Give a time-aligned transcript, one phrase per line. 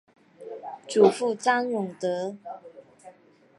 [0.87, 2.35] 祖父张永德。